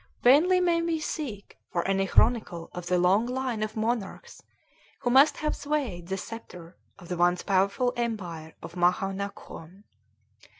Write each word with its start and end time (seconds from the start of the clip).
Vainly 0.23 0.59
may 0.59 0.81
we 0.81 0.99
seek 0.99 1.59
for 1.71 1.87
any 1.87 2.07
chronicle 2.07 2.71
of 2.73 2.87
the 2.87 2.97
long 2.97 3.27
line 3.27 3.61
of 3.61 3.77
monarchs 3.77 4.41
who 5.01 5.11
must 5.11 5.37
have 5.37 5.55
swayed 5.55 6.07
the 6.07 6.17
sceptre 6.17 6.75
of 6.97 7.07
the 7.07 7.17
once 7.17 7.43
powerful 7.43 7.93
empire 7.95 8.55
of 8.63 8.75
Maha 8.75 9.13
Naghkon. 9.13 9.83